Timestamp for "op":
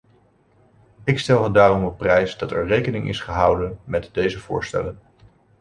1.83-1.97